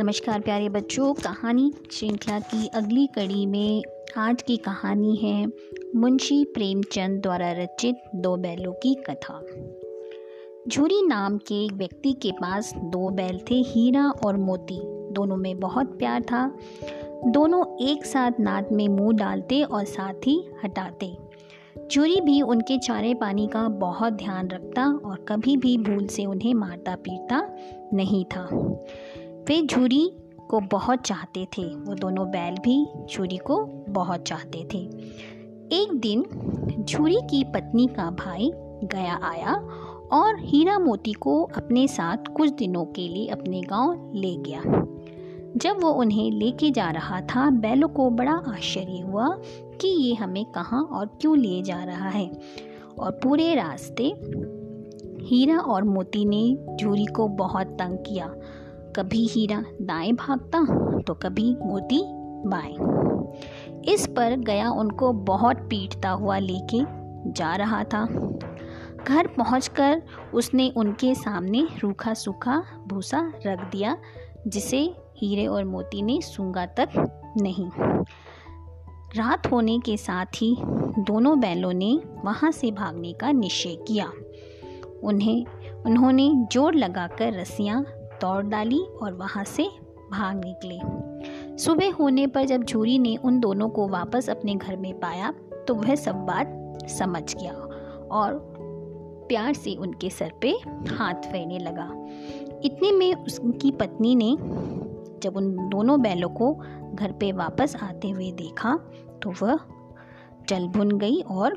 [0.00, 3.82] नमस्कार प्यारे बच्चों, कहानी श्रृंखला की अगली कड़ी में
[4.16, 5.46] आज की कहानी है
[5.96, 9.40] मुंशी प्रेमचंद द्वारा रचित दो बैलों की कथा।
[10.68, 14.80] झूरी नाम के एक व्यक्ति के पास दो बैल थे, हीरा और मोती।
[15.12, 16.58] दोनों में बहुत प्यार था।
[17.26, 21.16] दोनों एक साथ नाद में मुँह डालते और साथ ही हटाते।
[21.90, 26.54] चूरी भी उनके चारे पानी का बहुत ध्यान रखता और कभी भी भूल से उन्हें
[26.54, 27.56] मारता पीटता
[27.94, 28.48] नहीं था।
[29.48, 30.12] वे झूरी
[30.50, 34.78] को बहुत चाहते थे। वो दोनों बैल भी झूरी को बहुत चाहते थे।
[35.72, 36.24] एक दिन
[36.88, 38.52] झूरी की पत्नी का भाई
[38.84, 39.52] गया आया
[40.12, 44.62] और हीरा मोती को अपने साथ कुछ दिनों के लिए अपने गाँव ले गया।
[45.56, 49.28] जब वो उन्हें लेके जा रहा था, बैलों को बड़ा आश्चर्य हुआ
[49.80, 52.30] कि ये हमें कहाँ और क्यों ले जा रहा है।
[52.98, 54.14] और पूरे रास्ते
[55.24, 58.34] हीरा और मोती ने झूरी को बहुत तंग किया।
[58.96, 60.64] कभी हीरा दाएँ भागता
[61.00, 62.02] तो कभी मोती
[62.46, 66.80] बाएँ। इस पर गया उनको बहुत पीटता हुआ लेके
[67.32, 68.04] जा रहा था।
[69.08, 70.02] घर पहुंचकर
[70.34, 73.96] उसने उनके सामने रूखा सूखा भूसा रख दिया,
[74.46, 74.80] जिसे
[75.16, 76.88] हीरे और मोती ने सूँगा तक
[77.40, 77.70] नहीं।
[79.16, 80.56] रात होने के साथ ही
[80.98, 84.12] दोनों बैलों ने वहाँ से भागने का निश्चय किया।
[85.04, 85.44] उन्हें,
[85.86, 87.84] उन्होंने ज़ोर लगाकर रस्सियाँ
[88.20, 89.68] तोड़ डाली और वहाँ से
[90.10, 94.92] भाग निकले। सुबह होने पर जब झूरी ने उन दोनों को वापस अपने घर में
[95.00, 95.32] पाया
[95.68, 97.52] तो वह सब बात समझ गया
[98.12, 98.38] और
[99.28, 100.50] प्यार से उनके सर पे
[100.88, 101.90] हाथ फेरने लगा।
[102.64, 104.36] इतने में उसकी पत्नी ने
[105.22, 106.52] जब उन दोनों बैलों को
[106.94, 108.76] घर पे वापस आते हुए देखा
[109.22, 109.58] तो वह
[110.48, 111.54] चल भुन गई और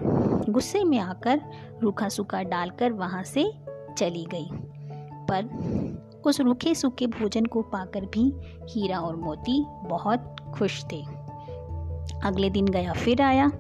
[0.50, 1.42] गुस्से में आकर
[1.82, 3.52] रूखा सूखा डालकर वहाँ से
[3.98, 4.50] चली गई।
[5.30, 5.44] पर
[6.28, 8.34] उस रूखे सूखे भोजन को पाकर भी
[8.70, 11.02] हीरा और मोती बहुत खुश थे।
[12.24, 13.52] अगले दिन गया फिर आया।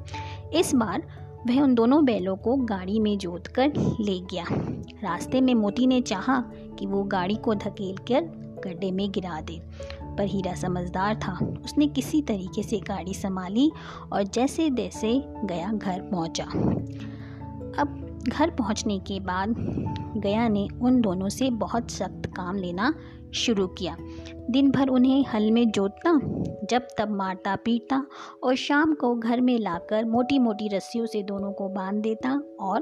[0.54, 1.04] इस बार
[1.48, 3.68] वह उन दोनों बैलों को गाड़ी में जोत कर
[4.00, 4.46] ले गया।
[5.04, 6.44] रास्ते में मोती ने चाहा
[6.80, 9.62] कि वो गाड़ी को धकेल कर गड्ढे में गिरा दे,
[10.18, 13.72] पर हीरा समझदार था। उसने किसी तरीके से गाड़ी संभाली
[14.14, 16.44] और जैसे तैसे गया घर पहुँचा।
[17.82, 19.56] अब घर पहुँचने के बाद
[20.18, 22.94] गया ने उन दोनों से बहुत सख्त काम लेना
[23.34, 23.98] शुरू किया।
[24.50, 26.20] दिन भर उन्हें हल में जोतना
[26.70, 28.08] जब तब मारता, पीटता
[28.44, 32.82] और शाम को घर में लाकर मोटी मोटी रस्सियों से दोनों को बाँध देता और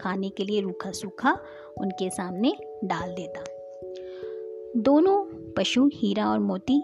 [0.00, 1.38] खाने के लिए रूखा सूखा
[1.78, 3.44] उनके सामने डाल देता।
[4.76, 5.24] दोनों
[5.56, 6.82] पशु, हीरा और मोती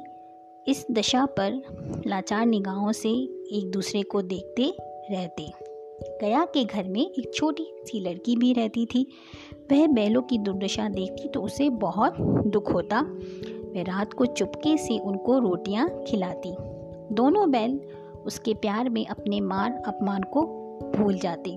[0.69, 1.63] इस दशा पर
[2.07, 3.11] लाचार निगाहों से
[3.53, 4.77] एक दूसरे को देखते
[5.11, 5.68] रहते।
[6.03, 9.07] गया के घर में एक छोटी सी लड़की भी रहती थी।
[9.73, 12.17] वह बैलों की दुर्दशा देखती तो उसे बहुत
[12.47, 16.55] दुख होता। वह रात को चुपके से उनको रोटियाँ खिलाती।
[17.15, 17.81] दोनों बैल
[18.27, 20.43] उसके प्यार में अपने मार अपमान को
[20.97, 21.51] भूल जाते।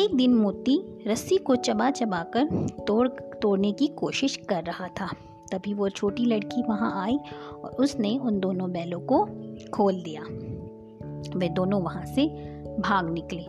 [0.00, 5.08] एक दिन मोती रस्सी को चबा चबा कर तोड़ तोड़ने की कोशिश कर रहा था।
[5.52, 7.18] तभी वो छोटी लड़की वहाँ आई
[7.64, 9.24] और उसने उन दोनों बैलों को
[9.70, 10.51] खोल दिया।
[11.30, 12.26] वे दोनों वहाँ से
[12.78, 13.42] भाग निकले।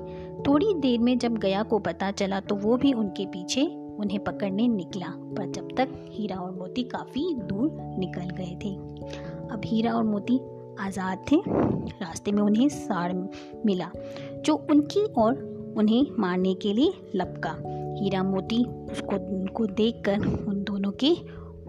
[0.48, 3.62] थोड़ी देर में जब गया को पता चला तो वो भी उनके पीछे
[3.94, 7.70] उन्हें पकड़ने निकला, पर जब तक हीरा और मोती काफ़ी दूर
[8.00, 8.74] निकल गए थे।
[9.54, 10.40] अब हीरा और मोती
[10.80, 11.38] आज़ाद थे।
[12.02, 13.14] रास्ते में उन्हें साड़
[13.66, 13.90] मिला,
[14.38, 15.34] जो उनकी और
[15.78, 17.56] उन्हें मारने के लिए लपका।
[17.96, 21.10] हीरा, मोती उसको, उनको देखकर उन दोनों के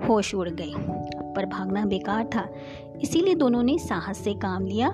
[0.06, 0.72] होश उड़ गए,
[1.34, 2.48] पर भागना बेकार था।
[3.02, 4.88] इसीलिए दोनों ने साहस से काम लिया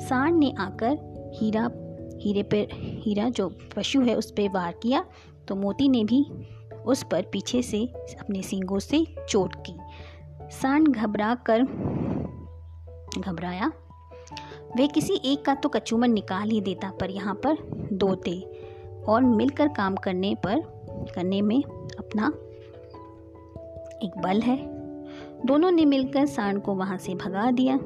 [0.00, 0.98] सांड ने आकर
[1.34, 1.70] हीरा,
[2.20, 5.04] हीरे पर हीरा जो पशु है उस पर वार किया
[5.48, 6.24] तो मोती ने भी
[6.86, 7.84] उस पर पीछे से
[8.20, 9.76] अपने सींगों से चोट की।
[10.50, 11.62] सांड घबरा कर
[13.20, 13.70] घबराया।
[14.76, 17.56] वे किसी एक का तो कचूमर निकाल ही देता, पर यहाँ पर
[17.92, 18.40] दो थे
[19.08, 20.60] और मिलकर काम करने पर,
[21.14, 22.32] करने में अपना
[24.02, 24.56] एक बल है।
[25.46, 27.78] दोनों ने मिलकर सांड को वहाँ से भगा दिया।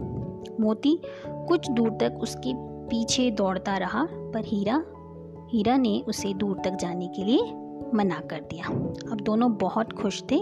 [0.60, 2.52] मोती कुछ दूर तक उसके
[2.88, 4.82] पीछे दौड़ता रहा, पर हीरा
[5.50, 7.42] हीरा ने उसे दूर तक जाने के लिए
[7.94, 8.66] मना कर दिया।
[9.12, 10.40] अब दोनों बहुत खुश थे।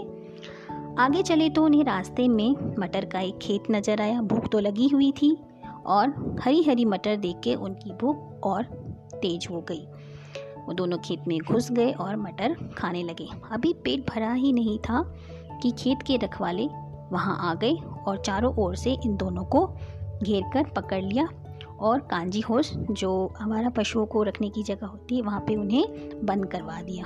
[0.99, 4.87] आगे चले तो उन्हें रास्ते में मटर का एक खेत नज़र आया। भूख तो लगी
[4.87, 5.35] हुई थी
[5.85, 8.63] और हरी हरी मटर देख के उनकी भूख और
[9.21, 9.85] तेज हो गई।
[10.65, 14.77] वो दोनों खेत में घुस गए और मटर खाने लगे। अभी पेट भरा ही नहीं
[14.79, 15.01] था
[15.61, 16.67] कि खेत के रखवाले
[17.11, 17.73] वहाँ आ गए
[18.07, 19.67] और चारों ओर से इन दोनों को
[20.23, 21.29] घेर कर पकड़ लिया।
[21.79, 25.85] और कांजी होश, जो हमारा पशुओं को रखने की जगह होती है, वहाँ पे उन्हें
[26.25, 27.05] बंद करवा दिया।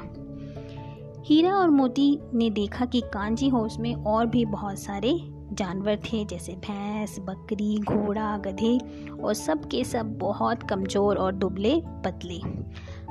[1.26, 5.20] हीरा और मोती ने देखा कि कांजी हाउस में और भी बहुत सारे
[5.54, 8.78] जानवर थे, जैसे भैंस, बकरी, घोड़ा, गधे,
[9.24, 12.40] और सब के सब बहुत कमज़ोर और दुबले पतले।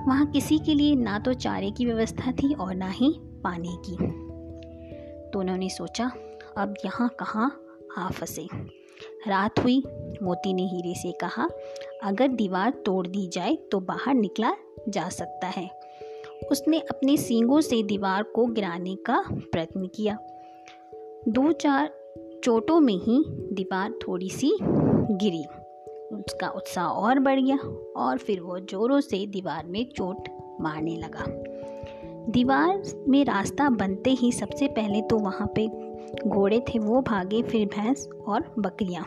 [0.07, 3.15] वहाँ किसी के लिए ना तो चारे की व्यवस्था थी और ना ही
[3.45, 3.97] पानी की।
[5.31, 6.13] तो उन्होंने सोचा
[6.57, 7.63] अब यहाँ कहाँ
[7.99, 8.47] आ फंसे।
[9.29, 9.83] रात हुई,
[10.23, 11.49] मोती ने हीरे से कहा,
[12.03, 14.53] अगर दीवार तोड़ दी जाए तो बाहर निकला
[14.89, 15.71] जा सकता है।
[16.51, 20.19] उसने अपने सींगों से दीवार को गिराने का प्रयत्न किया।
[21.29, 21.91] दो चार
[22.45, 24.57] चोटों में ही दीवार थोड़ी सी
[25.11, 25.45] गिरी।
[26.17, 27.57] उसका उत्साह और बढ़ गया
[27.97, 30.29] और फिर वो जोरों से दीवार में चोट
[30.61, 31.25] मारने लगा।
[32.33, 35.69] दीवार में रास्ता बनते ही सबसे पहले तो वहाँ पे
[36.27, 39.05] घोड़े थे वो भागे फिर भैंस और बकरियाँ।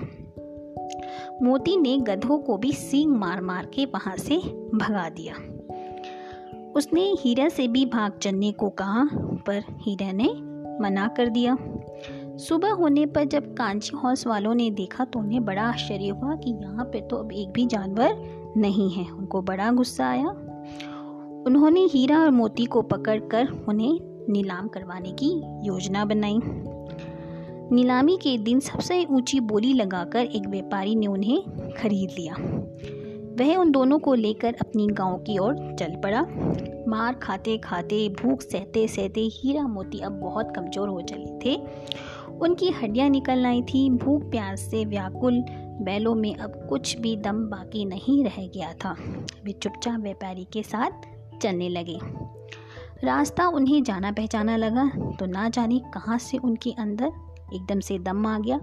[1.44, 4.38] मोती ने गधों को भी सींग मार मार के वहाँ से
[4.75, 5.36] भगा दिया।
[6.75, 9.10] उसने हीरा से भी भाग चलने को कहा,
[9.48, 10.30] पर हीरा ने
[10.80, 11.57] मना कर दिया।
[12.38, 16.51] सुबह होने पर जब कांची हॉस वालों ने देखा तो उन्हें बड़ा आश्चर्य हुआ कि
[16.51, 18.16] यहाँ पे तो अब एक भी जानवर
[18.57, 20.30] नहीं है। उनको बड़ा गुस्सा आया।
[21.48, 24.00] उन्होंने हीरा और मोती को पकड़कर उन्हें
[24.30, 25.31] नीलाम करवाने की
[25.68, 26.39] योजना बनाई।
[27.74, 32.36] नीलामी के दिन सबसे ऊँची बोली लगाकर एक व्यापारी ने उन्हें खरीद लिया।
[33.40, 36.22] वह उन दोनों को लेकर अपनी गाँव की ओर चल पड़ा।
[36.88, 41.56] मार खाते खाते, भूख सहते सहते हीरा मोती अब बहुत कमज़ोर हो चले थे।
[42.42, 45.44] उनकी हड्डियाँ निकल आई थी। भूख प्यास से व्याकुल
[45.81, 48.96] बैलों में अब कुछ भी दम बाकी नहीं रह गया था।
[49.46, 50.92] वे चुपचाप व्यापारी के साथ
[51.42, 52.00] चलने लगे।
[53.04, 54.90] रास्ता उन्हें जाना पहचाना लगा।
[55.20, 57.12] तो ना जाने कहाँ से उनके अंदर
[57.55, 58.59] एकदम से दम आ गया।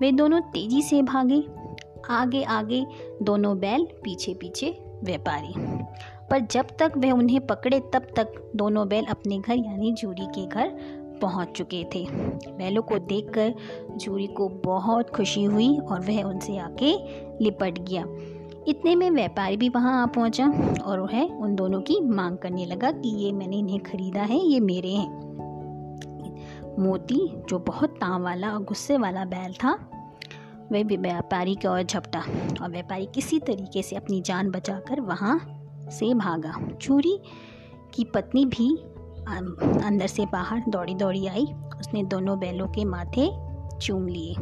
[0.00, 1.44] वे दोनों तेज़ी से भागे।
[2.10, 2.86] आगे आगे
[3.22, 5.54] दोनों बैल पीछे पीछे व्यापारी।
[6.30, 10.46] पर जब तक वह उन्हें पकड़े, तब तक दोनों बैल अपने घर यानी जूरी के
[10.46, 10.68] घर
[11.22, 12.06] पहुँच चुके थे।
[12.52, 13.54] बैलों को देखकर
[13.96, 16.92] जूरी को बहुत खुशी हुई और वह उनसे आके
[17.44, 18.06] लिपट गया।
[18.68, 20.46] इतने में व्यापारी भी वहाँ आ पहुँचा
[20.84, 24.60] और वह उन दोनों की मांग करने लगा कि ये मैंने इन्हें खरीदा है, ये
[24.60, 25.31] मेरे हैं।
[26.78, 29.90] मोती, जो बहुत ताव वाला और गुस्से वाला बैल था,
[30.72, 32.24] वह भी व्यापारी की ओर झपटा
[32.62, 35.40] और व्यापारी किसी तरीके से अपनी जान बचाकर वहाँ
[35.90, 37.18] से भागा। चूरी
[37.94, 38.76] की पत्नी भी
[39.84, 41.44] अंदर से बाहर दौड़ी दौड़ी आई।
[41.80, 43.30] उसने दोनों बैलों के माथे
[43.78, 44.34] चूम लिए।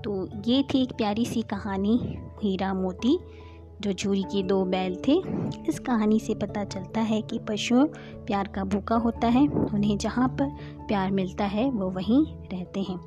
[0.00, 3.18] तो ये थी एक प्यारी सी कहानी, हीरा मोती।
[3.80, 5.22] जो झूरी के दो बैल थे,
[5.68, 7.84] इस कहानी से पता चलता है कि पशु
[8.14, 10.46] प्यार का भूखा होता है। उन्हें जहाँ पर
[10.88, 13.00] प्यार मिलता है, वो वहीं रहते हैं।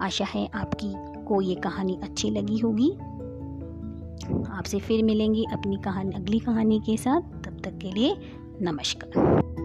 [0.00, 0.92] आशा है आपकी
[1.24, 2.90] को ये कहानी अच्छी लगी होगी।
[4.50, 8.16] आपसे फिर मिलेंगे अपनी कहानी, अगली कहानी के साथ। तब तक के लिए
[8.62, 9.63] नमस्कार।